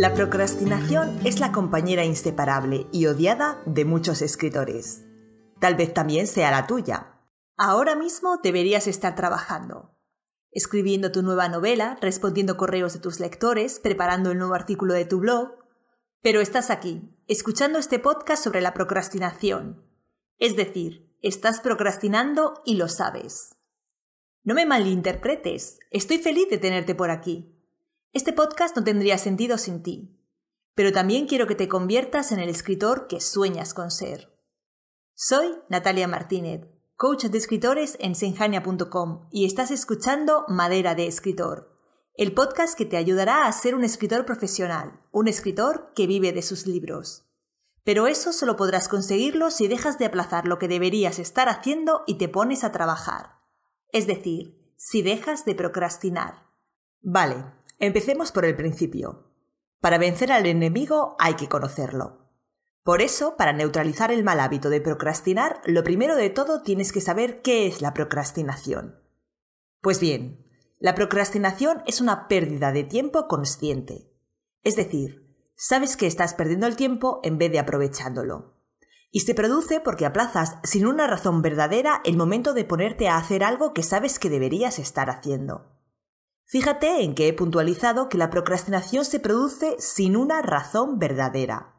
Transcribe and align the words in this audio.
La 0.00 0.14
procrastinación 0.14 1.20
es 1.26 1.40
la 1.40 1.52
compañera 1.52 2.06
inseparable 2.06 2.86
y 2.90 3.04
odiada 3.04 3.62
de 3.66 3.84
muchos 3.84 4.22
escritores. 4.22 5.04
Tal 5.58 5.74
vez 5.74 5.92
también 5.92 6.26
sea 6.26 6.50
la 6.50 6.66
tuya. 6.66 7.20
Ahora 7.58 7.96
mismo 7.96 8.38
deberías 8.42 8.86
estar 8.86 9.14
trabajando, 9.14 9.94
escribiendo 10.52 11.12
tu 11.12 11.20
nueva 11.20 11.50
novela, 11.50 11.98
respondiendo 12.00 12.56
correos 12.56 12.94
de 12.94 13.00
tus 13.00 13.20
lectores, 13.20 13.78
preparando 13.78 14.30
el 14.30 14.38
nuevo 14.38 14.54
artículo 14.54 14.94
de 14.94 15.04
tu 15.04 15.18
blog, 15.18 15.50
pero 16.22 16.40
estás 16.40 16.70
aquí, 16.70 17.14
escuchando 17.26 17.78
este 17.78 17.98
podcast 17.98 18.42
sobre 18.42 18.62
la 18.62 18.72
procrastinación. 18.72 19.84
Es 20.38 20.56
decir, 20.56 21.14
estás 21.20 21.60
procrastinando 21.60 22.62
y 22.64 22.76
lo 22.76 22.88
sabes. 22.88 23.54
No 24.44 24.54
me 24.54 24.64
malinterpretes, 24.64 25.78
estoy 25.90 26.16
feliz 26.16 26.48
de 26.48 26.56
tenerte 26.56 26.94
por 26.94 27.10
aquí. 27.10 27.59
Este 28.12 28.32
podcast 28.32 28.76
no 28.76 28.82
tendría 28.82 29.18
sentido 29.18 29.56
sin 29.56 29.84
ti, 29.84 30.18
pero 30.74 30.90
también 30.90 31.28
quiero 31.28 31.46
que 31.46 31.54
te 31.54 31.68
conviertas 31.68 32.32
en 32.32 32.40
el 32.40 32.48
escritor 32.48 33.06
que 33.06 33.20
sueñas 33.20 33.72
con 33.72 33.92
ser. 33.92 34.36
Soy 35.14 35.46
Natalia 35.68 36.08
Martínez, 36.08 36.66
coach 36.96 37.26
de 37.26 37.38
escritores 37.38 37.96
en 38.00 38.16
senjania.com 38.16 39.28
y 39.30 39.44
estás 39.44 39.70
escuchando 39.70 40.44
Madera 40.48 40.96
de 40.96 41.06
Escritor, 41.06 41.70
el 42.14 42.34
podcast 42.34 42.76
que 42.76 42.84
te 42.84 42.96
ayudará 42.96 43.46
a 43.46 43.52
ser 43.52 43.76
un 43.76 43.84
escritor 43.84 44.26
profesional, 44.26 45.00
un 45.12 45.28
escritor 45.28 45.92
que 45.94 46.08
vive 46.08 46.32
de 46.32 46.42
sus 46.42 46.66
libros. 46.66 47.30
Pero 47.84 48.08
eso 48.08 48.32
solo 48.32 48.56
podrás 48.56 48.88
conseguirlo 48.88 49.52
si 49.52 49.68
dejas 49.68 50.00
de 50.00 50.06
aplazar 50.06 50.48
lo 50.48 50.58
que 50.58 50.66
deberías 50.66 51.20
estar 51.20 51.48
haciendo 51.48 52.02
y 52.08 52.18
te 52.18 52.28
pones 52.28 52.64
a 52.64 52.72
trabajar. 52.72 53.36
Es 53.92 54.08
decir, 54.08 54.74
si 54.76 55.00
dejas 55.00 55.44
de 55.44 55.54
procrastinar. 55.54 56.50
Vale, 57.02 57.44
Empecemos 57.82 58.30
por 58.30 58.44
el 58.44 58.54
principio. 58.56 59.32
Para 59.80 59.96
vencer 59.96 60.32
al 60.32 60.44
enemigo 60.44 61.16
hay 61.18 61.32
que 61.32 61.48
conocerlo. 61.48 62.28
Por 62.82 63.00
eso, 63.00 63.36
para 63.38 63.54
neutralizar 63.54 64.12
el 64.12 64.22
mal 64.22 64.38
hábito 64.38 64.68
de 64.68 64.82
procrastinar, 64.82 65.62
lo 65.64 65.82
primero 65.82 66.14
de 66.14 66.28
todo 66.28 66.60
tienes 66.60 66.92
que 66.92 67.00
saber 67.00 67.40
qué 67.40 67.66
es 67.66 67.80
la 67.80 67.94
procrastinación. 67.94 69.00
Pues 69.80 69.98
bien, 69.98 70.46
la 70.78 70.94
procrastinación 70.94 71.82
es 71.86 72.02
una 72.02 72.28
pérdida 72.28 72.70
de 72.70 72.84
tiempo 72.84 73.26
consciente. 73.28 74.12
Es 74.62 74.76
decir, 74.76 75.34
sabes 75.54 75.96
que 75.96 76.06
estás 76.06 76.34
perdiendo 76.34 76.66
el 76.66 76.76
tiempo 76.76 77.20
en 77.22 77.38
vez 77.38 77.50
de 77.50 77.60
aprovechándolo. 77.60 78.58
Y 79.10 79.20
se 79.20 79.34
produce 79.34 79.80
porque 79.80 80.04
aplazas 80.04 80.58
sin 80.64 80.86
una 80.86 81.06
razón 81.06 81.40
verdadera 81.40 82.02
el 82.04 82.18
momento 82.18 82.52
de 82.52 82.66
ponerte 82.66 83.08
a 83.08 83.16
hacer 83.16 83.42
algo 83.42 83.72
que 83.72 83.82
sabes 83.82 84.18
que 84.18 84.28
deberías 84.28 84.78
estar 84.78 85.08
haciendo. 85.08 85.79
Fíjate 86.50 87.04
en 87.04 87.14
que 87.14 87.28
he 87.28 87.32
puntualizado 87.32 88.08
que 88.08 88.18
la 88.18 88.28
procrastinación 88.28 89.04
se 89.04 89.20
produce 89.20 89.76
sin 89.78 90.16
una 90.16 90.42
razón 90.42 90.98
verdadera. 90.98 91.76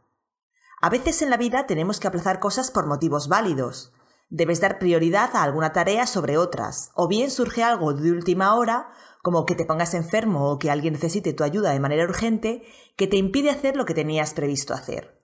A 0.80 0.90
veces 0.90 1.22
en 1.22 1.30
la 1.30 1.36
vida 1.36 1.68
tenemos 1.68 2.00
que 2.00 2.08
aplazar 2.08 2.40
cosas 2.40 2.72
por 2.72 2.88
motivos 2.88 3.28
válidos. 3.28 3.92
Debes 4.30 4.62
dar 4.62 4.80
prioridad 4.80 5.36
a 5.36 5.44
alguna 5.44 5.74
tarea 5.74 6.08
sobre 6.08 6.38
otras, 6.38 6.92
o 6.96 7.10
bien 7.10 7.32
surge 7.32 7.64
algo 7.64 7.94
de 7.94 8.14
última 8.14 8.56
hora, 8.56 8.94
como 9.22 9.46
que 9.46 9.56
te 9.56 9.66
pongas 9.66 9.94
enfermo 9.94 10.50
o 10.50 10.58
que 10.58 10.72
alguien 10.72 10.94
necesite 10.94 11.34
tu 11.34 11.44
ayuda 11.44 11.72
de 11.72 11.82
manera 11.82 12.06
urgente, 12.06 12.64
que 12.96 13.08
te 13.08 13.18
impide 13.18 13.50
hacer 13.50 13.76
lo 13.76 13.84
que 13.84 13.94
tenías 13.94 14.34
previsto 14.34 14.74
hacer. 14.74 15.22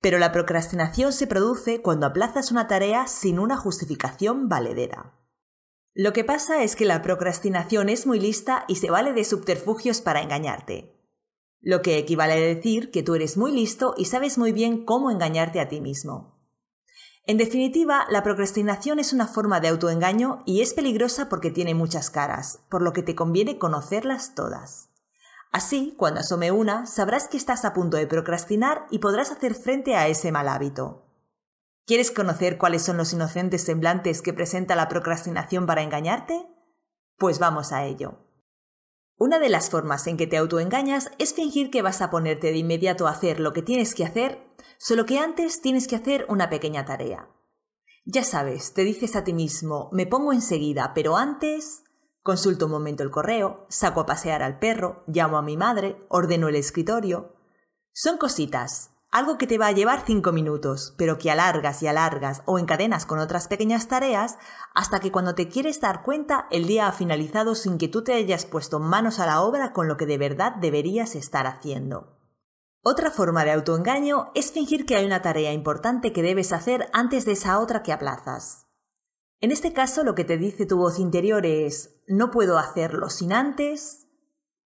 Pero 0.00 0.16
la 0.16 0.32
procrastinación 0.32 1.12
se 1.12 1.26
produce 1.26 1.82
cuando 1.82 2.06
aplazas 2.06 2.50
una 2.50 2.66
tarea 2.66 3.06
sin 3.08 3.40
una 3.40 3.58
justificación 3.58 4.48
valedera. 4.48 5.19
Lo 5.94 6.12
que 6.12 6.24
pasa 6.24 6.62
es 6.62 6.76
que 6.76 6.84
la 6.84 7.02
procrastinación 7.02 7.88
es 7.88 8.06
muy 8.06 8.20
lista 8.20 8.64
y 8.68 8.76
se 8.76 8.90
vale 8.90 9.12
de 9.12 9.24
subterfugios 9.24 10.00
para 10.00 10.22
engañarte. 10.22 10.96
Lo 11.60 11.82
que 11.82 11.98
equivale 11.98 12.34
a 12.34 12.36
decir 12.36 12.90
que 12.90 13.02
tú 13.02 13.14
eres 13.14 13.36
muy 13.36 13.52
listo 13.52 13.94
y 13.96 14.04
sabes 14.04 14.38
muy 14.38 14.52
bien 14.52 14.84
cómo 14.84 15.10
engañarte 15.10 15.60
a 15.60 15.68
ti 15.68 15.80
mismo. 15.80 16.38
En 17.26 17.36
definitiva, 17.36 18.06
la 18.08 18.22
procrastinación 18.22 18.98
es 18.98 19.12
una 19.12 19.26
forma 19.26 19.60
de 19.60 19.68
autoengaño 19.68 20.42
y 20.46 20.62
es 20.62 20.74
peligrosa 20.74 21.28
porque 21.28 21.50
tiene 21.50 21.74
muchas 21.74 22.08
caras, 22.08 22.60
por 22.70 22.82
lo 22.82 22.92
que 22.92 23.02
te 23.02 23.14
conviene 23.14 23.58
conocerlas 23.58 24.34
todas. 24.34 24.88
Así, 25.52 25.94
cuando 25.98 26.20
asome 26.20 26.52
una, 26.52 26.86
sabrás 26.86 27.28
que 27.28 27.36
estás 27.36 27.64
a 27.64 27.74
punto 27.74 27.96
de 27.96 28.06
procrastinar 28.06 28.86
y 28.90 29.00
podrás 29.00 29.32
hacer 29.32 29.54
frente 29.54 29.96
a 29.96 30.06
ese 30.06 30.32
mal 30.32 30.48
hábito. 30.48 31.09
¿Quieres 31.90 32.12
conocer 32.12 32.56
cuáles 32.56 32.82
son 32.82 32.98
los 32.98 33.12
inocentes 33.12 33.64
semblantes 33.64 34.22
que 34.22 34.32
presenta 34.32 34.76
la 34.76 34.86
procrastinación 34.86 35.66
para 35.66 35.82
engañarte? 35.82 36.46
Pues 37.18 37.40
vamos 37.40 37.72
a 37.72 37.84
ello. 37.84 38.28
Una 39.16 39.40
de 39.40 39.48
las 39.48 39.70
formas 39.70 40.06
en 40.06 40.16
que 40.16 40.28
te 40.28 40.36
autoengañas 40.36 41.10
es 41.18 41.34
fingir 41.34 41.68
que 41.68 41.82
vas 41.82 42.00
a 42.00 42.08
ponerte 42.08 42.52
de 42.52 42.58
inmediato 42.58 43.08
a 43.08 43.10
hacer 43.10 43.40
lo 43.40 43.52
que 43.52 43.62
tienes 43.62 43.96
que 43.96 44.04
hacer, 44.04 44.40
solo 44.78 45.04
que 45.04 45.18
antes 45.18 45.62
tienes 45.62 45.88
que 45.88 45.96
hacer 45.96 46.26
una 46.28 46.48
pequeña 46.48 46.84
tarea. 46.84 47.28
Ya 48.04 48.22
sabes, 48.22 48.72
te 48.72 48.84
dices 48.84 49.16
a 49.16 49.24
ti 49.24 49.32
mismo, 49.32 49.88
me 49.90 50.06
pongo 50.06 50.32
enseguida, 50.32 50.92
pero 50.94 51.16
antes 51.16 51.82
consulto 52.22 52.66
un 52.66 52.70
momento 52.70 53.02
el 53.02 53.10
correo, 53.10 53.66
saco 53.68 53.98
a 53.98 54.06
pasear 54.06 54.44
al 54.44 54.60
perro, 54.60 55.02
llamo 55.08 55.38
a 55.38 55.42
mi 55.42 55.56
madre, 55.56 56.06
ordeno 56.08 56.46
el 56.46 56.54
escritorio. 56.54 57.34
Son 57.92 58.16
cositas, 58.16 58.92
algo 59.10 59.38
que 59.38 59.48
te 59.48 59.58
va 59.58 59.66
a 59.66 59.72
llevar 59.72 60.04
cinco 60.06 60.30
minutos, 60.30 60.94
pero 60.96 61.18
que 61.18 61.30
alargas 61.30 61.82
y 61.82 61.88
alargas 61.88 62.42
o 62.46 62.58
encadenas 62.58 63.06
con 63.06 63.18
otras 63.18 63.48
pequeñas 63.48 63.88
tareas 63.88 64.38
hasta 64.74 65.00
que 65.00 65.10
cuando 65.10 65.34
te 65.34 65.48
quieres 65.48 65.80
dar 65.80 66.02
cuenta 66.02 66.46
el 66.50 66.66
día 66.66 66.86
ha 66.86 66.92
finalizado 66.92 67.54
sin 67.56 67.76
que 67.76 67.88
tú 67.88 68.04
te 68.04 68.14
hayas 68.14 68.46
puesto 68.46 68.78
manos 68.78 69.18
a 69.18 69.26
la 69.26 69.42
obra 69.42 69.72
con 69.72 69.88
lo 69.88 69.96
que 69.96 70.06
de 70.06 70.18
verdad 70.18 70.54
deberías 70.60 71.16
estar 71.16 71.46
haciendo. 71.46 72.18
Otra 72.82 73.10
forma 73.10 73.44
de 73.44 73.52
autoengaño 73.52 74.30
es 74.34 74.52
fingir 74.52 74.86
que 74.86 74.96
hay 74.96 75.04
una 75.04 75.22
tarea 75.22 75.52
importante 75.52 76.12
que 76.12 76.22
debes 76.22 76.52
hacer 76.52 76.88
antes 76.92 77.24
de 77.24 77.32
esa 77.32 77.58
otra 77.58 77.82
que 77.82 77.92
aplazas. 77.92 78.68
En 79.40 79.50
este 79.50 79.72
caso 79.72 80.04
lo 80.04 80.14
que 80.14 80.24
te 80.24 80.38
dice 80.38 80.66
tu 80.66 80.76
voz 80.76 80.98
interior 80.98 81.44
es 81.46 81.96
no 82.06 82.30
puedo 82.30 82.58
hacerlo 82.58 83.10
sin 83.10 83.32
antes 83.32 84.06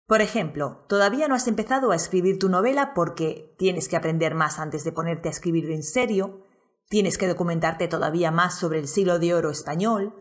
por 0.06 0.22
ejemplo, 0.22 0.84
todavía 0.88 1.26
no 1.26 1.34
has 1.34 1.48
empezado 1.48 1.90
a 1.90 1.96
escribir 1.96 2.38
tu 2.38 2.48
novela 2.48 2.94
porque 2.94 3.54
tienes 3.58 3.88
que 3.88 3.96
aprender 3.96 4.34
más 4.34 4.60
antes 4.60 4.84
de 4.84 4.92
ponerte 4.92 5.28
a 5.28 5.32
escribir 5.32 5.68
en 5.70 5.82
serio, 5.82 6.44
tienes 6.88 7.18
que 7.18 7.26
documentarte 7.26 7.88
todavía 7.88 8.30
más 8.30 8.56
sobre 8.56 8.78
el 8.78 8.86
siglo 8.86 9.18
de 9.18 9.34
oro 9.34 9.50
español, 9.50 10.14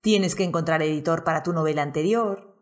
tienes 0.00 0.36
que 0.36 0.44
encontrar 0.44 0.82
editor 0.82 1.24
para 1.24 1.42
tu 1.42 1.52
novela 1.52 1.82
anterior. 1.82 2.56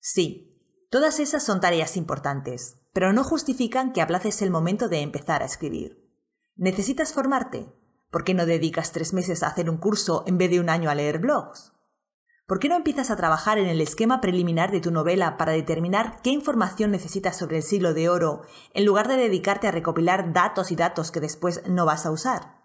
Sí, 0.00 0.86
todas 0.90 1.20
esas 1.20 1.44
son 1.44 1.60
tareas 1.60 1.98
importantes, 1.98 2.78
pero 2.94 3.12
no 3.12 3.22
justifican 3.22 3.92
que 3.92 4.00
aplaces 4.00 4.40
el 4.40 4.50
momento 4.50 4.88
de 4.88 5.00
empezar 5.00 5.42
a 5.42 5.46
escribir. 5.46 6.02
¿Necesitas 6.54 7.12
formarte? 7.12 7.66
¿Por 8.10 8.24
qué 8.24 8.32
no 8.32 8.46
dedicas 8.46 8.92
tres 8.92 9.12
meses 9.12 9.42
a 9.42 9.48
hacer 9.48 9.68
un 9.68 9.76
curso 9.76 10.24
en 10.26 10.38
vez 10.38 10.50
de 10.50 10.60
un 10.60 10.70
año 10.70 10.88
a 10.88 10.94
leer 10.94 11.18
blogs? 11.18 11.75
¿Por 12.46 12.60
qué 12.60 12.68
no 12.68 12.76
empiezas 12.76 13.10
a 13.10 13.16
trabajar 13.16 13.58
en 13.58 13.66
el 13.66 13.80
esquema 13.80 14.20
preliminar 14.20 14.70
de 14.70 14.80
tu 14.80 14.92
novela 14.92 15.36
para 15.36 15.50
determinar 15.50 16.20
qué 16.22 16.30
información 16.30 16.92
necesitas 16.92 17.36
sobre 17.36 17.56
el 17.56 17.64
siglo 17.64 17.92
de 17.92 18.08
oro 18.08 18.42
en 18.72 18.84
lugar 18.84 19.08
de 19.08 19.16
dedicarte 19.16 19.66
a 19.66 19.72
recopilar 19.72 20.32
datos 20.32 20.70
y 20.70 20.76
datos 20.76 21.10
que 21.10 21.18
después 21.18 21.62
no 21.68 21.86
vas 21.86 22.06
a 22.06 22.12
usar? 22.12 22.62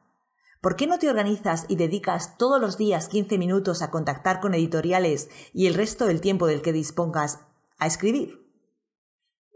¿Por 0.62 0.76
qué 0.76 0.86
no 0.86 1.00
te 1.00 1.10
organizas 1.10 1.66
y 1.68 1.78
dedicas 1.78 2.38
todos 2.38 2.62
los 2.62 2.78
días 2.78 3.08
15 3.08 3.40
minutos 3.40 3.82
a 3.82 3.90
contactar 3.90 4.40
con 4.40 4.54
editoriales 4.54 5.32
y 5.52 5.66
el 5.66 5.74
resto 5.74 6.06
del 6.06 6.22
tiempo 6.22 6.46
del 6.46 6.62
que 6.62 6.74
dispongas 6.74 7.40
a 7.80 7.88
escribir? 7.88 8.48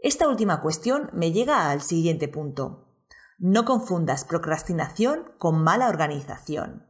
Esta 0.02 0.26
última 0.26 0.60
cuestión 0.60 1.08
me 1.12 1.30
llega 1.30 1.70
al 1.70 1.82
siguiente 1.82 2.26
punto. 2.26 2.88
No 3.38 3.64
confundas 3.64 4.24
procrastinación 4.24 5.30
con 5.38 5.62
mala 5.62 5.88
organización. 5.88 6.85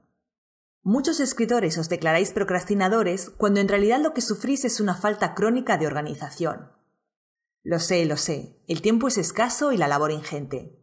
Muchos 0.89 1.19
escritores 1.19 1.79
os 1.79 1.89
declaráis 1.89 2.31
procrastinadores 2.31 3.29
cuando 3.29 3.59
en 3.59 3.67
realidad 3.67 3.99
lo 4.01 4.15
que 4.15 4.21
sufrís 4.21 4.65
es 4.65 4.79
una 4.79 4.95
falta 4.95 5.35
crónica 5.35 5.79
de 5.79 5.89
organización. 5.89 6.71
Lo 7.65 7.81
sé, 7.81 8.05
lo 8.05 8.17
sé, 8.17 8.63
el 8.69 8.83
tiempo 8.83 9.09
es 9.09 9.19
escaso 9.19 9.73
y 9.73 9.79
la 9.79 9.89
labor 9.89 10.13
ingente. 10.13 10.81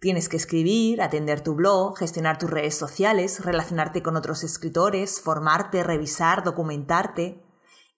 Tienes 0.00 0.30
que 0.30 0.38
escribir, 0.38 1.02
atender 1.02 1.42
tu 1.42 1.56
blog, 1.56 1.98
gestionar 1.98 2.38
tus 2.38 2.48
redes 2.48 2.74
sociales, 2.74 3.44
relacionarte 3.44 4.02
con 4.02 4.16
otros 4.16 4.44
escritores, 4.44 5.20
formarte, 5.20 5.82
revisar, 5.82 6.42
documentarte 6.42 7.44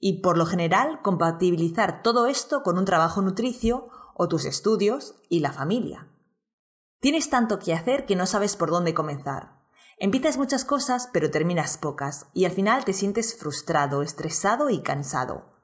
y, 0.00 0.22
por 0.22 0.38
lo 0.38 0.46
general, 0.46 1.00
compatibilizar 1.00 2.02
todo 2.02 2.26
esto 2.26 2.64
con 2.64 2.76
un 2.76 2.86
trabajo 2.86 3.22
nutricio 3.22 3.88
o 4.16 4.26
tus 4.26 4.46
estudios 4.46 5.14
y 5.28 5.38
la 5.38 5.52
familia. 5.52 6.08
Tienes 6.98 7.30
tanto 7.30 7.60
que 7.60 7.72
hacer 7.72 8.04
que 8.04 8.16
no 8.16 8.26
sabes 8.26 8.56
por 8.56 8.70
dónde 8.70 8.94
comenzar. 8.94 9.64
Empiezas 9.98 10.36
muchas 10.36 10.64
cosas, 10.64 11.08
pero 11.12 11.30
terminas 11.30 11.78
pocas, 11.78 12.26
y 12.34 12.44
al 12.44 12.52
final 12.52 12.84
te 12.84 12.92
sientes 12.92 13.34
frustrado, 13.34 14.02
estresado 14.02 14.68
y 14.68 14.82
cansado. 14.82 15.56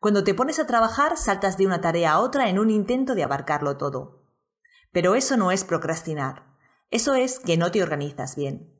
Cuando 0.00 0.22
te 0.22 0.32
pones 0.32 0.58
a 0.60 0.66
trabajar, 0.66 1.16
saltas 1.16 1.58
de 1.58 1.66
una 1.66 1.80
tarea 1.80 2.12
a 2.12 2.20
otra 2.20 2.48
en 2.48 2.58
un 2.58 2.70
intento 2.70 3.14
de 3.14 3.24
abarcarlo 3.24 3.76
todo. 3.76 4.22
Pero 4.92 5.14
eso 5.14 5.36
no 5.36 5.50
es 5.50 5.64
procrastinar. 5.64 6.56
Eso 6.90 7.14
es 7.14 7.38
que 7.40 7.56
no 7.56 7.70
te 7.70 7.82
organizas 7.82 8.36
bien. 8.36 8.72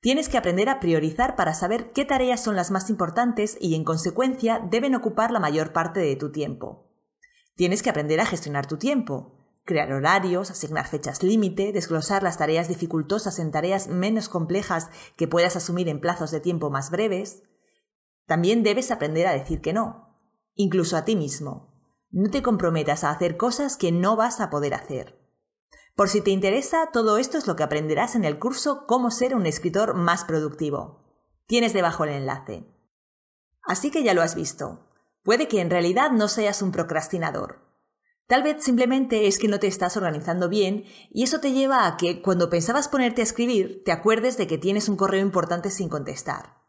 Tienes 0.00 0.28
que 0.28 0.36
aprender 0.36 0.68
a 0.68 0.80
priorizar 0.80 1.34
para 1.34 1.54
saber 1.54 1.92
qué 1.92 2.04
tareas 2.04 2.42
son 2.42 2.56
las 2.56 2.70
más 2.70 2.90
importantes 2.90 3.56
y, 3.58 3.74
en 3.74 3.84
consecuencia, 3.84 4.58
deben 4.58 4.94
ocupar 4.94 5.30
la 5.30 5.40
mayor 5.40 5.72
parte 5.72 6.00
de 6.00 6.16
tu 6.16 6.30
tiempo. 6.30 6.90
Tienes 7.56 7.82
que 7.82 7.88
aprender 7.88 8.20
a 8.20 8.26
gestionar 8.26 8.66
tu 8.66 8.76
tiempo. 8.76 9.43
Crear 9.64 9.92
horarios, 9.92 10.50
asignar 10.50 10.86
fechas 10.86 11.22
límite, 11.22 11.72
desglosar 11.72 12.22
las 12.22 12.38
tareas 12.38 12.68
dificultosas 12.68 13.38
en 13.38 13.50
tareas 13.50 13.88
menos 13.88 14.28
complejas 14.28 14.90
que 15.16 15.28
puedas 15.28 15.56
asumir 15.56 15.88
en 15.88 16.00
plazos 16.00 16.30
de 16.30 16.40
tiempo 16.40 16.70
más 16.70 16.90
breves. 16.90 17.42
También 18.26 18.62
debes 18.62 18.90
aprender 18.90 19.26
a 19.26 19.32
decir 19.32 19.60
que 19.60 19.72
no, 19.72 20.18
incluso 20.54 20.96
a 20.96 21.04
ti 21.04 21.16
mismo. 21.16 21.74
No 22.10 22.30
te 22.30 22.42
comprometas 22.42 23.04
a 23.04 23.10
hacer 23.10 23.36
cosas 23.36 23.76
que 23.76 23.90
no 23.90 24.16
vas 24.16 24.40
a 24.40 24.50
poder 24.50 24.74
hacer. 24.74 25.18
Por 25.96 26.08
si 26.08 26.20
te 26.20 26.30
interesa, 26.30 26.90
todo 26.92 27.18
esto 27.18 27.38
es 27.38 27.46
lo 27.46 27.56
que 27.56 27.62
aprenderás 27.62 28.16
en 28.16 28.24
el 28.24 28.38
curso 28.38 28.84
Cómo 28.86 29.10
ser 29.10 29.34
un 29.34 29.46
escritor 29.46 29.94
más 29.94 30.24
productivo. 30.24 31.04
Tienes 31.46 31.72
debajo 31.72 32.04
el 32.04 32.10
enlace. 32.10 32.66
Así 33.62 33.90
que 33.90 34.02
ya 34.02 34.14
lo 34.14 34.22
has 34.22 34.34
visto. 34.34 34.90
Puede 35.22 35.48
que 35.48 35.60
en 35.60 35.70
realidad 35.70 36.10
no 36.10 36.28
seas 36.28 36.62
un 36.62 36.72
procrastinador. 36.72 37.64
Tal 38.26 38.42
vez 38.42 38.64
simplemente 38.64 39.26
es 39.26 39.38
que 39.38 39.48
no 39.48 39.60
te 39.60 39.66
estás 39.66 39.96
organizando 39.98 40.48
bien 40.48 40.84
y 41.10 41.24
eso 41.24 41.40
te 41.40 41.52
lleva 41.52 41.86
a 41.86 41.96
que 41.98 42.22
cuando 42.22 42.48
pensabas 42.48 42.88
ponerte 42.88 43.20
a 43.20 43.24
escribir 43.24 43.82
te 43.84 43.92
acuerdes 43.92 44.38
de 44.38 44.46
que 44.46 44.56
tienes 44.56 44.88
un 44.88 44.96
correo 44.96 45.20
importante 45.20 45.70
sin 45.70 45.90
contestar. 45.90 46.64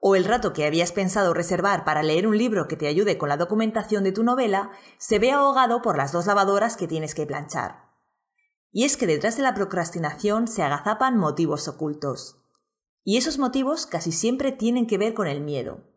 O 0.00 0.16
el 0.16 0.24
rato 0.24 0.52
que 0.52 0.66
habías 0.66 0.90
pensado 0.90 1.32
reservar 1.32 1.84
para 1.84 2.02
leer 2.02 2.26
un 2.26 2.36
libro 2.36 2.66
que 2.66 2.76
te 2.76 2.88
ayude 2.88 3.18
con 3.18 3.28
la 3.28 3.36
documentación 3.36 4.02
de 4.02 4.12
tu 4.12 4.24
novela 4.24 4.72
se 4.98 5.18
ve 5.18 5.30
ahogado 5.30 5.80
por 5.80 5.96
las 5.96 6.10
dos 6.10 6.26
lavadoras 6.26 6.76
que 6.76 6.88
tienes 6.88 7.14
que 7.14 7.26
planchar. 7.26 7.90
Y 8.72 8.84
es 8.84 8.96
que 8.96 9.06
detrás 9.06 9.36
de 9.36 9.42
la 9.42 9.54
procrastinación 9.54 10.48
se 10.48 10.62
agazapan 10.62 11.18
motivos 11.18 11.68
ocultos. 11.68 12.38
Y 13.04 13.16
esos 13.16 13.38
motivos 13.38 13.86
casi 13.86 14.10
siempre 14.10 14.52
tienen 14.52 14.86
que 14.86 14.98
ver 14.98 15.14
con 15.14 15.26
el 15.26 15.40
miedo. 15.40 15.89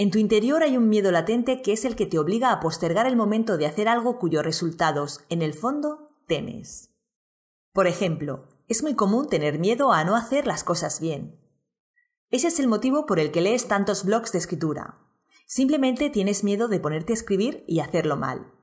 En 0.00 0.10
tu 0.10 0.16
interior 0.16 0.62
hay 0.62 0.78
un 0.78 0.88
miedo 0.88 1.12
latente 1.12 1.60
que 1.60 1.74
es 1.74 1.84
el 1.84 1.94
que 1.94 2.06
te 2.06 2.18
obliga 2.18 2.52
a 2.52 2.60
postergar 2.60 3.06
el 3.06 3.16
momento 3.16 3.58
de 3.58 3.66
hacer 3.66 3.86
algo 3.86 4.18
cuyos 4.18 4.42
resultados, 4.42 5.26
en 5.28 5.42
el 5.42 5.52
fondo, 5.52 6.08
temes. 6.26 6.88
Por 7.74 7.86
ejemplo, 7.86 8.48
es 8.66 8.82
muy 8.82 8.94
común 8.94 9.28
tener 9.28 9.58
miedo 9.58 9.92
a 9.92 10.02
no 10.04 10.16
hacer 10.16 10.46
las 10.46 10.64
cosas 10.64 11.00
bien. 11.00 11.38
Ese 12.30 12.48
es 12.48 12.58
el 12.60 12.66
motivo 12.66 13.04
por 13.04 13.20
el 13.20 13.30
que 13.30 13.42
lees 13.42 13.68
tantos 13.68 14.06
blogs 14.06 14.32
de 14.32 14.38
escritura. 14.38 14.96
Simplemente 15.46 16.08
tienes 16.08 16.44
miedo 16.44 16.68
de 16.68 16.80
ponerte 16.80 17.12
a 17.12 17.16
escribir 17.16 17.62
y 17.68 17.80
hacerlo 17.80 18.16
mal. 18.16 18.54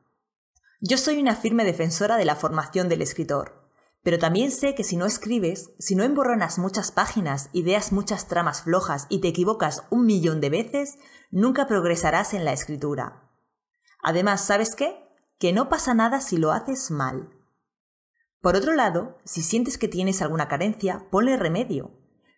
Yo 0.82 0.98
soy 0.98 1.20
una 1.20 1.36
firme 1.36 1.66
defensora 1.66 2.18
de 2.18 2.26
la 2.26 2.36
formación 2.36 2.90
del 2.90 3.04
escritor. 3.04 3.67
Pero 4.08 4.20
también 4.20 4.52
sé 4.52 4.74
que 4.74 4.86
si 4.86 4.96
no 4.96 5.06
escribes, 5.06 5.72
si 5.80 5.94
no 5.94 6.06
emborronas 6.06 6.60
muchas 6.60 6.94
páginas, 6.94 7.50
ideas 7.52 7.92
muchas 7.92 8.30
tramas 8.30 8.62
flojas 8.62 9.06
y 9.10 9.20
te 9.20 9.28
equivocas 9.28 9.84
un 9.90 10.06
millón 10.06 10.40
de 10.40 10.50
veces, 10.50 10.98
nunca 11.30 11.68
progresarás 11.68 12.34
en 12.34 12.46
la 12.46 12.54
escritura. 12.54 13.30
Además, 14.02 14.46
¿sabes 14.46 14.76
qué? 14.76 14.98
Que 15.40 15.52
no 15.52 15.68
pasa 15.68 15.94
nada 15.94 16.22
si 16.22 16.38
lo 16.38 16.54
haces 16.54 16.90
mal. 16.90 17.34
Por 18.40 18.56
otro 18.56 18.76
lado, 18.76 19.18
si 19.26 19.44
sientes 19.44 19.78
que 19.78 19.90
tienes 19.90 20.22
alguna 20.22 20.48
carencia, 20.48 21.10
ponle 21.12 21.36
remedio, 21.36 21.92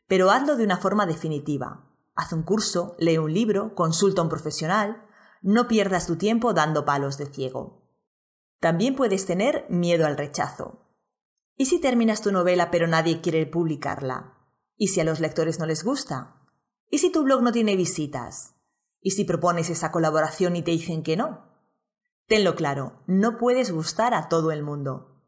pero 0.07 0.31
hazlo 0.31 0.55
de 0.55 0.63
una 0.63 0.77
forma 0.77 1.05
definitiva. 1.05 1.87
Haz 2.15 2.33
un 2.33 2.41
curso, 2.41 2.95
lee 2.97 3.19
un 3.19 3.31
libro, 3.31 3.75
consulta 3.75 4.21
a 4.21 4.23
un 4.23 4.29
profesional, 4.31 5.05
no 5.43 5.67
pierdas 5.67 6.07
tu 6.07 6.15
tiempo 6.15 6.53
dando 6.53 6.83
palos 6.83 7.19
de 7.19 7.27
ciego. 7.27 7.83
También 8.59 8.95
puedes 8.95 9.27
tener 9.27 9.67
miedo 9.69 10.07
al 10.07 10.17
rechazo. 10.17 10.88
¿Y 11.61 11.65
si 11.65 11.81
terminas 11.81 12.21
tu 12.21 12.31
novela 12.31 12.71
pero 12.71 12.87
nadie 12.87 13.19
quiere 13.19 13.45
publicarla? 13.45 14.33
¿Y 14.77 14.87
si 14.87 15.01
a 15.01 15.03
los 15.03 15.19
lectores 15.19 15.59
no 15.59 15.65
les 15.65 15.83
gusta? 15.83 16.37
¿Y 16.89 16.99
si 16.99 17.11
tu 17.11 17.23
blog 17.23 17.43
no 17.43 17.51
tiene 17.51 17.75
visitas? 17.75 18.55
¿Y 19.01 19.11
si 19.11 19.25
propones 19.25 19.69
esa 19.69 19.91
colaboración 19.91 20.55
y 20.55 20.61
te 20.61 20.71
dicen 20.71 21.03
que 21.03 21.17
no? 21.17 21.51
Tenlo 22.27 22.55
claro, 22.55 23.03
no 23.07 23.37
puedes 23.37 23.71
gustar 23.71 24.13
a 24.13 24.29
todo 24.29 24.53
el 24.53 24.63
mundo. 24.63 25.21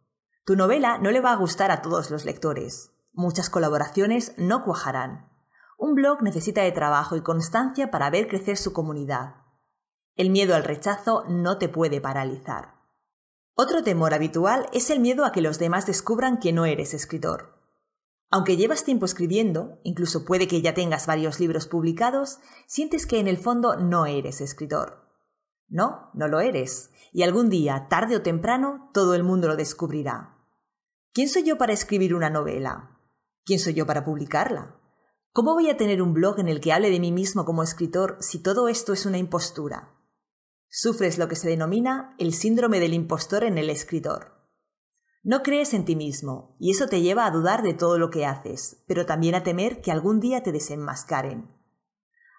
Tu 0.45 0.55
novela 0.55 0.99
no 0.99 1.11
le 1.11 1.19
va 1.19 1.33
a 1.33 1.35
gustar 1.35 1.69
a 1.69 1.81
todos 1.81 2.09
los 2.11 2.23
lectores. 2.23 2.93
Muchas 3.11 3.49
colaboraciones 3.49 4.33
no 4.37 4.63
cuajarán. 4.63 5.29
Un 5.77 5.95
blog 5.95 6.23
necesita 6.23 6.61
de 6.61 6.71
trabajo 6.71 7.17
y 7.17 7.21
constancia 7.21 7.91
para 7.91 8.09
ver 8.09 8.29
crecer 8.29 8.55
su 8.55 8.71
comunidad. 8.71 9.35
El 10.15 10.29
miedo 10.29 10.55
al 10.55 10.63
rechazo 10.63 11.25
no 11.27 11.57
te 11.57 11.67
puede 11.67 11.99
paralizar. 11.99 12.80
Otro 13.55 13.83
temor 13.83 14.13
habitual 14.13 14.67
es 14.73 14.89
el 14.89 14.99
miedo 14.99 15.25
a 15.25 15.31
que 15.31 15.41
los 15.41 15.59
demás 15.59 15.85
descubran 15.85 16.39
que 16.39 16.53
no 16.53 16.65
eres 16.65 16.93
escritor. 16.93 17.61
Aunque 18.29 18.55
llevas 18.55 18.85
tiempo 18.85 19.05
escribiendo, 19.05 19.79
incluso 19.83 20.23
puede 20.23 20.47
que 20.47 20.61
ya 20.61 20.73
tengas 20.73 21.05
varios 21.05 21.39
libros 21.39 21.67
publicados, 21.67 22.39
sientes 22.65 23.05
que 23.05 23.19
en 23.19 23.27
el 23.27 23.37
fondo 23.37 23.75
no 23.75 24.05
eres 24.05 24.39
escritor. 24.39 25.05
No, 25.67 26.09
no 26.13 26.29
lo 26.29 26.39
eres, 26.39 26.91
y 27.11 27.23
algún 27.23 27.49
día, 27.49 27.87
tarde 27.89 28.15
o 28.15 28.21
temprano, 28.21 28.89
todo 28.93 29.15
el 29.15 29.23
mundo 29.23 29.49
lo 29.49 29.57
descubrirá. 29.57 30.37
¿Quién 31.13 31.27
soy 31.27 31.43
yo 31.43 31.57
para 31.57 31.73
escribir 31.73 32.15
una 32.15 32.29
novela? 32.29 32.99
¿Quién 33.43 33.59
soy 33.59 33.73
yo 33.73 33.85
para 33.85 34.05
publicarla? 34.05 34.77
¿Cómo 35.33 35.53
voy 35.53 35.69
a 35.69 35.75
tener 35.77 36.01
un 36.01 36.13
blog 36.13 36.39
en 36.39 36.47
el 36.47 36.61
que 36.61 36.71
hable 36.71 36.89
de 36.89 36.99
mí 37.01 37.11
mismo 37.11 37.43
como 37.43 37.63
escritor 37.63 38.17
si 38.21 38.39
todo 38.39 38.69
esto 38.69 38.93
es 38.93 39.05
una 39.05 39.17
impostura? 39.17 40.00
Sufres 40.73 41.17
lo 41.17 41.27
que 41.27 41.35
se 41.35 41.49
denomina 41.49 42.15
el 42.17 42.33
síndrome 42.33 42.79
del 42.79 42.93
impostor 42.93 43.43
en 43.43 43.57
el 43.57 43.69
escritor. 43.69 44.47
No 45.21 45.43
crees 45.43 45.73
en 45.73 45.83
ti 45.83 45.97
mismo, 45.97 46.55
y 46.59 46.71
eso 46.71 46.87
te 46.87 47.01
lleva 47.01 47.25
a 47.25 47.31
dudar 47.31 47.61
de 47.61 47.73
todo 47.73 47.99
lo 47.99 48.09
que 48.09 48.25
haces, 48.25 48.81
pero 48.87 49.05
también 49.05 49.35
a 49.35 49.43
temer 49.43 49.81
que 49.81 49.91
algún 49.91 50.21
día 50.21 50.43
te 50.43 50.53
desenmascaren. 50.53 51.51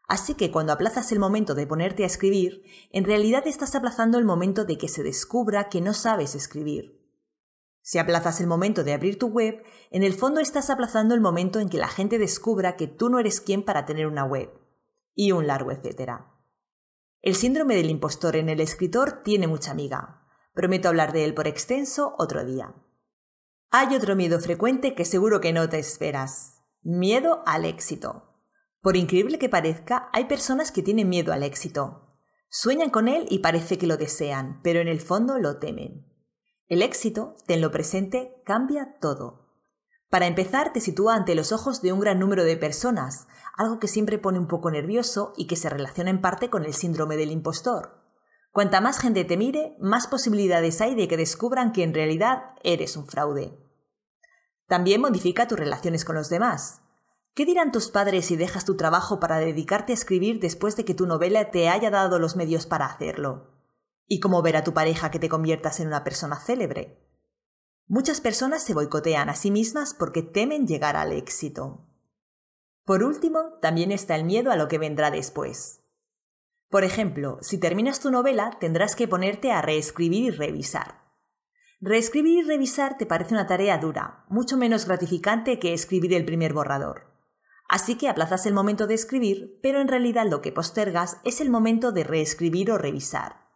Así 0.08 0.32
que 0.32 0.50
cuando 0.50 0.72
aplazas 0.72 1.12
el 1.12 1.18
momento 1.18 1.54
de 1.54 1.66
ponerte 1.66 2.04
a 2.04 2.06
escribir, 2.06 2.62
en 2.90 3.04
realidad 3.04 3.46
estás 3.46 3.74
aplazando 3.74 4.16
el 4.16 4.24
momento 4.24 4.64
de 4.64 4.78
que 4.78 4.88
se 4.88 5.02
descubra 5.02 5.68
que 5.68 5.82
no 5.82 5.92
sabes 5.92 6.34
escribir. 6.34 7.02
Si 7.82 7.98
aplazas 7.98 8.40
el 8.40 8.46
momento 8.46 8.82
de 8.82 8.94
abrir 8.94 9.18
tu 9.18 9.26
web, 9.26 9.62
en 9.90 10.04
el 10.04 10.14
fondo 10.14 10.40
estás 10.40 10.70
aplazando 10.70 11.14
el 11.14 11.20
momento 11.20 11.60
en 11.60 11.68
que 11.68 11.76
la 11.76 11.88
gente 11.88 12.18
descubra 12.18 12.76
que 12.76 12.86
tú 12.86 13.10
no 13.10 13.18
eres 13.18 13.42
quien 13.42 13.62
para 13.62 13.84
tener 13.84 14.06
una 14.06 14.24
web. 14.24 14.48
Y 15.14 15.32
un 15.32 15.46
largo 15.46 15.70
etcétera. 15.70 16.31
El 17.22 17.36
síndrome 17.36 17.76
del 17.76 17.88
impostor 17.88 18.34
en 18.34 18.48
el 18.48 18.60
escritor 18.60 19.22
tiene 19.22 19.46
mucha 19.46 19.70
amiga. 19.70 20.26
Prometo 20.54 20.88
hablar 20.88 21.12
de 21.12 21.24
él 21.24 21.34
por 21.34 21.46
extenso 21.46 22.16
otro 22.18 22.44
día. 22.44 22.74
Hay 23.70 23.94
otro 23.94 24.16
miedo 24.16 24.40
frecuente 24.40 24.96
que 24.96 25.04
seguro 25.04 25.40
que 25.40 25.52
no 25.52 25.68
te 25.68 25.78
esperas. 25.78 26.56
Miedo 26.82 27.44
al 27.46 27.64
éxito. 27.64 28.28
Por 28.80 28.96
increíble 28.96 29.38
que 29.38 29.48
parezca, 29.48 30.10
hay 30.12 30.24
personas 30.24 30.72
que 30.72 30.82
tienen 30.82 31.08
miedo 31.08 31.32
al 31.32 31.44
éxito. 31.44 32.18
Sueñan 32.48 32.90
con 32.90 33.06
él 33.06 33.26
y 33.30 33.38
parece 33.38 33.78
que 33.78 33.86
lo 33.86 33.96
desean, 33.96 34.60
pero 34.64 34.80
en 34.80 34.88
el 34.88 35.00
fondo 35.00 35.38
lo 35.38 35.58
temen. 35.60 36.12
El 36.66 36.82
éxito, 36.82 37.36
tenlo 37.46 37.70
presente, 37.70 38.42
cambia 38.44 38.98
todo. 39.00 39.42
Para 40.10 40.26
empezar, 40.26 40.72
te 40.72 40.80
sitúa 40.80 41.14
ante 41.14 41.36
los 41.36 41.52
ojos 41.52 41.80
de 41.82 41.92
un 41.92 42.00
gran 42.00 42.18
número 42.18 42.44
de 42.44 42.56
personas, 42.56 43.28
algo 43.56 43.78
que 43.78 43.88
siempre 43.88 44.18
pone 44.18 44.38
un 44.38 44.48
poco 44.48 44.70
nervioso 44.70 45.32
y 45.36 45.46
que 45.46 45.56
se 45.56 45.68
relaciona 45.68 46.10
en 46.10 46.20
parte 46.20 46.50
con 46.50 46.64
el 46.64 46.74
síndrome 46.74 47.16
del 47.16 47.30
impostor. 47.30 48.02
Cuanta 48.52 48.80
más 48.80 48.98
gente 48.98 49.24
te 49.24 49.36
mire, 49.36 49.76
más 49.80 50.06
posibilidades 50.06 50.80
hay 50.80 50.94
de 50.94 51.08
que 51.08 51.16
descubran 51.16 51.72
que 51.72 51.82
en 51.82 51.94
realidad 51.94 52.54
eres 52.62 52.96
un 52.96 53.06
fraude. 53.06 53.58
También 54.68 55.00
modifica 55.00 55.48
tus 55.48 55.58
relaciones 55.58 56.04
con 56.04 56.16
los 56.16 56.28
demás. 56.28 56.82
¿Qué 57.34 57.46
dirán 57.46 57.72
tus 57.72 57.88
padres 57.88 58.26
si 58.26 58.36
dejas 58.36 58.66
tu 58.66 58.76
trabajo 58.76 59.20
para 59.20 59.38
dedicarte 59.38 59.92
a 59.92 59.94
escribir 59.94 60.38
después 60.38 60.76
de 60.76 60.84
que 60.84 60.94
tu 60.94 61.06
novela 61.06 61.50
te 61.50 61.70
haya 61.70 61.90
dado 61.90 62.18
los 62.18 62.36
medios 62.36 62.66
para 62.66 62.86
hacerlo? 62.86 63.50
¿Y 64.06 64.20
cómo 64.20 64.42
ver 64.42 64.56
a 64.56 64.64
tu 64.64 64.74
pareja 64.74 65.10
que 65.10 65.18
te 65.18 65.30
conviertas 65.30 65.80
en 65.80 65.86
una 65.86 66.04
persona 66.04 66.38
célebre? 66.38 67.02
Muchas 67.86 68.20
personas 68.20 68.62
se 68.62 68.74
boicotean 68.74 69.30
a 69.30 69.34
sí 69.34 69.50
mismas 69.50 69.94
porque 69.94 70.22
temen 70.22 70.66
llegar 70.66 70.96
al 70.96 71.12
éxito. 71.12 71.86
Por 72.84 73.04
último, 73.04 73.58
también 73.60 73.92
está 73.92 74.16
el 74.16 74.24
miedo 74.24 74.50
a 74.50 74.56
lo 74.56 74.68
que 74.68 74.78
vendrá 74.78 75.10
después. 75.10 75.82
Por 76.68 76.84
ejemplo, 76.84 77.38
si 77.42 77.58
terminas 77.58 78.00
tu 78.00 78.10
novela, 78.10 78.56
tendrás 78.58 78.96
que 78.96 79.06
ponerte 79.06 79.52
a 79.52 79.62
reescribir 79.62 80.24
y 80.24 80.30
revisar. 80.30 81.02
Reescribir 81.80 82.44
y 82.44 82.48
revisar 82.48 82.96
te 82.96 83.06
parece 83.06 83.34
una 83.34 83.46
tarea 83.46 83.76
dura, 83.78 84.24
mucho 84.28 84.56
menos 84.56 84.86
gratificante 84.86 85.58
que 85.58 85.74
escribir 85.74 86.14
el 86.14 86.24
primer 86.24 86.52
borrador. 86.52 87.12
Así 87.68 87.96
que 87.96 88.08
aplazas 88.08 88.46
el 88.46 88.54
momento 88.54 88.86
de 88.86 88.94
escribir, 88.94 89.58
pero 89.62 89.80
en 89.80 89.88
realidad 89.88 90.26
lo 90.28 90.42
que 90.42 90.52
postergas 90.52 91.18
es 91.24 91.40
el 91.40 91.50
momento 91.50 91.92
de 91.92 92.04
reescribir 92.04 92.70
o 92.70 92.78
revisar. 92.78 93.48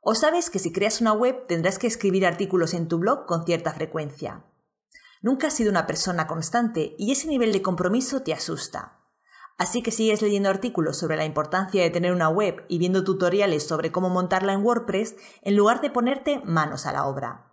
O 0.00 0.14
sabes 0.14 0.50
que 0.50 0.58
si 0.58 0.72
creas 0.72 1.00
una 1.00 1.12
web 1.12 1.46
tendrás 1.46 1.78
que 1.78 1.86
escribir 1.86 2.26
artículos 2.26 2.74
en 2.74 2.88
tu 2.88 2.98
blog 2.98 3.26
con 3.26 3.44
cierta 3.44 3.72
frecuencia. 3.72 4.44
Nunca 5.22 5.46
has 5.46 5.54
sido 5.54 5.70
una 5.70 5.86
persona 5.86 6.26
constante 6.26 6.94
y 6.98 7.12
ese 7.12 7.28
nivel 7.28 7.52
de 7.52 7.62
compromiso 7.62 8.22
te 8.22 8.34
asusta. 8.34 8.98
Así 9.56 9.80
que 9.82 9.92
sigues 9.92 10.20
leyendo 10.20 10.48
artículos 10.48 10.98
sobre 10.98 11.16
la 11.16 11.24
importancia 11.24 11.82
de 11.82 11.90
tener 11.90 12.12
una 12.12 12.28
web 12.28 12.64
y 12.68 12.78
viendo 12.78 13.04
tutoriales 13.04 13.64
sobre 13.64 13.92
cómo 13.92 14.10
montarla 14.10 14.52
en 14.52 14.64
WordPress 14.64 15.14
en 15.42 15.56
lugar 15.56 15.80
de 15.80 15.90
ponerte 15.90 16.40
manos 16.44 16.86
a 16.86 16.92
la 16.92 17.06
obra. 17.06 17.52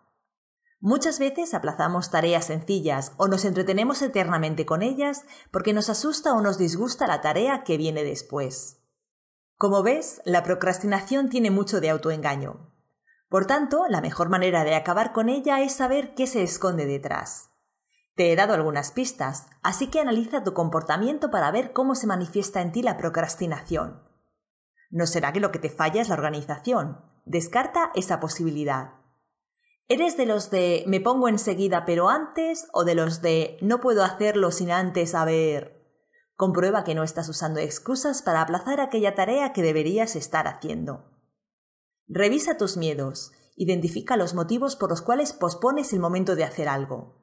Muchas 0.79 1.19
veces 1.19 1.53
aplazamos 1.53 2.09
tareas 2.09 2.45
sencillas 2.45 3.11
o 3.17 3.27
nos 3.27 3.45
entretenemos 3.45 4.01
eternamente 4.01 4.65
con 4.65 4.81
ellas 4.81 5.25
porque 5.51 5.73
nos 5.73 5.89
asusta 5.89 6.33
o 6.33 6.41
nos 6.41 6.57
disgusta 6.57 7.05
la 7.05 7.21
tarea 7.21 7.63
que 7.63 7.77
viene 7.77 8.03
después. 8.03 8.81
Como 9.57 9.83
ves, 9.83 10.21
la 10.25 10.41
procrastinación 10.41 11.29
tiene 11.29 11.51
mucho 11.51 11.81
de 11.81 11.89
autoengaño. 11.89 12.73
Por 13.27 13.45
tanto, 13.45 13.85
la 13.89 14.01
mejor 14.01 14.29
manera 14.29 14.63
de 14.63 14.73
acabar 14.73 15.11
con 15.11 15.29
ella 15.29 15.61
es 15.61 15.73
saber 15.73 16.15
qué 16.15 16.25
se 16.25 16.41
esconde 16.41 16.85
detrás. 16.85 17.48
Te 18.19 18.33
he 18.33 18.35
dado 18.35 18.53
algunas 18.53 18.91
pistas, 18.91 19.47
así 19.63 19.87
que 19.87 20.01
analiza 20.01 20.43
tu 20.43 20.53
comportamiento 20.53 21.31
para 21.31 21.51
ver 21.51 21.71
cómo 21.71 21.95
se 21.95 22.05
manifiesta 22.05 22.59
en 22.59 22.73
ti 22.73 22.83
la 22.83 22.97
procrastinación. 22.97 24.03
¿No 24.89 25.07
será 25.07 25.31
que 25.31 25.39
lo 25.39 25.53
que 25.53 25.59
te 25.59 25.69
falla 25.69 26.01
es 26.01 26.09
la 26.09 26.15
organización? 26.15 26.99
Descarta 27.23 27.91
esa 27.95 28.19
posibilidad. 28.19 28.95
¿Eres 29.87 30.17
de 30.17 30.25
los 30.25 30.51
de 30.51 30.83
me 30.85 30.99
pongo 30.99 31.29
enseguida 31.29 31.85
pero 31.85 32.09
antes 32.09 32.67
o 32.73 32.83
de 32.83 32.93
los 32.93 33.21
de 33.21 33.57
no 33.61 33.79
puedo 33.79 34.03
hacerlo 34.03 34.51
sin 34.51 34.69
antes 34.69 35.15
haber... 35.15 35.81
Comprueba 36.35 36.83
que 36.83 36.95
no 36.95 37.03
estás 37.03 37.29
usando 37.29 37.61
excusas 37.61 38.21
para 38.21 38.41
aplazar 38.41 38.81
aquella 38.81 39.15
tarea 39.15 39.53
que 39.53 39.61
deberías 39.61 40.17
estar 40.17 40.45
haciendo. 40.45 41.05
Revisa 42.09 42.57
tus 42.57 42.75
miedos. 42.75 43.31
Identifica 43.55 44.17
los 44.17 44.33
motivos 44.33 44.75
por 44.75 44.89
los 44.89 45.01
cuales 45.01 45.31
pospones 45.31 45.93
el 45.93 46.01
momento 46.01 46.35
de 46.35 46.43
hacer 46.43 46.67
algo. 46.67 47.18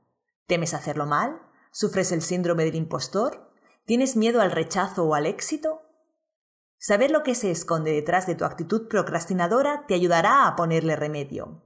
¿Temes 0.46 0.74
hacerlo 0.74 1.06
mal? 1.06 1.40
¿Sufres 1.72 2.12
el 2.12 2.22
síndrome 2.22 2.64
del 2.64 2.76
impostor? 2.76 3.52
¿Tienes 3.84 4.16
miedo 4.16 4.40
al 4.40 4.52
rechazo 4.52 5.04
o 5.04 5.14
al 5.14 5.26
éxito? 5.26 5.82
Saber 6.78 7.10
lo 7.10 7.22
que 7.22 7.34
se 7.34 7.50
esconde 7.50 7.92
detrás 7.92 8.26
de 8.26 8.34
tu 8.34 8.44
actitud 8.44 8.88
procrastinadora 8.88 9.86
te 9.86 9.94
ayudará 9.94 10.46
a 10.46 10.56
ponerle 10.56 10.94
remedio. 10.94 11.62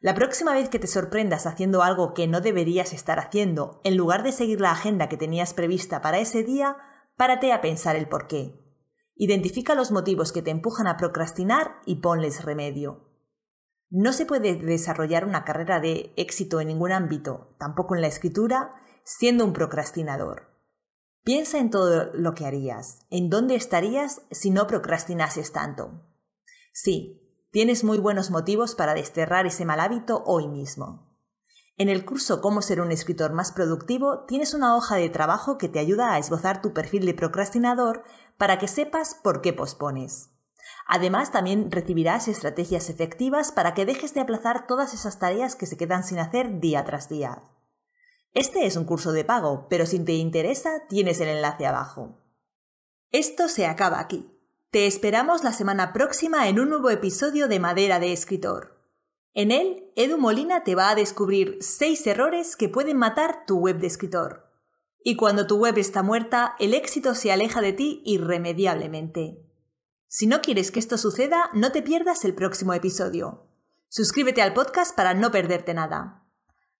La 0.00 0.14
próxima 0.14 0.52
vez 0.52 0.68
que 0.68 0.78
te 0.78 0.88
sorprendas 0.88 1.46
haciendo 1.46 1.82
algo 1.82 2.12
que 2.12 2.26
no 2.26 2.40
deberías 2.40 2.92
estar 2.92 3.18
haciendo, 3.20 3.80
en 3.84 3.96
lugar 3.96 4.24
de 4.24 4.32
seguir 4.32 4.60
la 4.60 4.72
agenda 4.72 5.08
que 5.08 5.16
tenías 5.16 5.54
prevista 5.54 6.02
para 6.02 6.18
ese 6.18 6.42
día, 6.42 6.76
párate 7.16 7.52
a 7.52 7.60
pensar 7.60 7.94
el 7.94 8.08
por 8.08 8.26
qué. 8.26 8.58
Identifica 9.14 9.74
los 9.74 9.92
motivos 9.92 10.32
que 10.32 10.42
te 10.42 10.50
empujan 10.50 10.88
a 10.88 10.96
procrastinar 10.96 11.76
y 11.86 11.96
ponles 11.96 12.44
remedio. 12.44 13.11
No 13.92 14.12
se 14.12 14.26
puede 14.26 14.56
desarrollar 14.56 15.24
una 15.24 15.44
carrera 15.44 15.78
de 15.78 16.12
éxito 16.16 16.60
en 16.60 16.66
ningún 16.66 16.90
ámbito, 16.90 17.54
tampoco 17.58 17.94
en 17.94 18.00
la 18.00 18.08
escritura, 18.08 18.74
siendo 19.04 19.44
un 19.44 19.52
procrastinador. 19.52 20.48
Piensa 21.22 21.58
en 21.58 21.70
todo 21.70 22.10
lo 22.12 22.34
que 22.34 22.46
harías, 22.46 23.06
en 23.10 23.30
dónde 23.30 23.54
estarías 23.54 24.22
si 24.32 24.50
no 24.50 24.66
procrastinases 24.66 25.52
tanto. 25.52 26.02
Sí, 26.72 27.22
Tienes 27.52 27.84
muy 27.84 27.98
buenos 27.98 28.30
motivos 28.30 28.74
para 28.74 28.94
desterrar 28.94 29.44
ese 29.44 29.66
mal 29.66 29.78
hábito 29.78 30.22
hoy 30.24 30.48
mismo. 30.48 31.14
En 31.76 31.90
el 31.90 32.06
curso 32.06 32.40
Cómo 32.40 32.62
ser 32.62 32.80
un 32.80 32.90
escritor 32.90 33.34
más 33.34 33.52
productivo 33.52 34.24
tienes 34.24 34.54
una 34.54 34.74
hoja 34.74 34.96
de 34.96 35.10
trabajo 35.10 35.58
que 35.58 35.68
te 35.68 35.78
ayuda 35.78 36.14
a 36.14 36.18
esbozar 36.18 36.62
tu 36.62 36.72
perfil 36.72 37.04
de 37.04 37.12
procrastinador 37.12 38.04
para 38.38 38.58
que 38.58 38.68
sepas 38.68 39.16
por 39.22 39.42
qué 39.42 39.52
pospones. 39.52 40.30
Además, 40.86 41.30
también 41.30 41.70
recibirás 41.70 42.28
estrategias 42.28 42.90
efectivas 42.90 43.52
para 43.52 43.74
que 43.74 43.86
dejes 43.86 44.14
de 44.14 44.20
aplazar 44.20 44.66
todas 44.66 44.94
esas 44.94 45.18
tareas 45.18 45.56
que 45.56 45.66
se 45.66 45.76
quedan 45.76 46.04
sin 46.04 46.18
hacer 46.18 46.60
día 46.60 46.84
tras 46.84 47.08
día. 47.08 47.42
Este 48.34 48.66
es 48.66 48.76
un 48.76 48.84
curso 48.84 49.12
de 49.12 49.24
pago, 49.24 49.66
pero 49.68 49.86
si 49.86 49.98
te 49.98 50.14
interesa, 50.14 50.86
tienes 50.88 51.20
el 51.20 51.28
enlace 51.28 51.66
abajo. 51.66 52.18
Esto 53.10 53.48
se 53.48 53.66
acaba 53.66 54.00
aquí. 54.00 54.28
Te 54.70 54.86
esperamos 54.86 55.44
la 55.44 55.52
semana 55.52 55.92
próxima 55.92 56.48
en 56.48 56.58
un 56.58 56.70
nuevo 56.70 56.88
episodio 56.88 57.46
de 57.46 57.60
Madera 57.60 58.00
de 58.00 58.12
Escritor. 58.12 58.80
En 59.34 59.50
él, 59.50 59.90
Edu 59.96 60.18
Molina 60.18 60.62
te 60.62 60.74
va 60.74 60.90
a 60.90 60.94
descubrir 60.94 61.58
6 61.60 62.06
errores 62.06 62.56
que 62.56 62.68
pueden 62.68 62.98
matar 62.98 63.44
tu 63.46 63.58
web 63.58 63.78
de 63.78 63.86
escritor. 63.86 64.50
Y 65.04 65.16
cuando 65.16 65.46
tu 65.46 65.56
web 65.56 65.78
está 65.78 66.02
muerta, 66.02 66.54
el 66.58 66.74
éxito 66.74 67.14
se 67.14 67.32
aleja 67.32 67.60
de 67.60 67.72
ti 67.72 68.02
irremediablemente. 68.04 69.51
Si 70.14 70.26
no 70.26 70.42
quieres 70.42 70.70
que 70.70 70.78
esto 70.78 70.98
suceda, 70.98 71.48
no 71.54 71.72
te 71.72 71.80
pierdas 71.80 72.26
el 72.26 72.34
próximo 72.34 72.74
episodio. 72.74 73.46
Suscríbete 73.88 74.42
al 74.42 74.52
podcast 74.52 74.94
para 74.94 75.14
no 75.14 75.30
perderte 75.30 75.72
nada. 75.72 76.26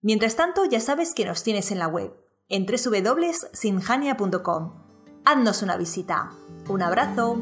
Mientras 0.02 0.36
tanto, 0.36 0.66
ya 0.66 0.80
sabes 0.80 1.14
que 1.14 1.24
nos 1.24 1.42
tienes 1.42 1.70
en 1.70 1.78
la 1.78 1.88
web, 1.88 2.12
en 2.50 2.66
www.sinjania.com. 2.66 4.82
Haznos 5.24 5.62
una 5.62 5.78
visita. 5.78 6.30
Un 6.68 6.82
abrazo. 6.82 7.38